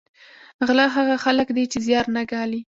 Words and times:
غله 0.67 0.85
هغه 0.95 1.15
خلک 1.25 1.47
دي 1.57 1.65
چې 1.71 1.77
زیار 1.87 2.05
نه 2.15 2.23
ګالي 2.31 2.61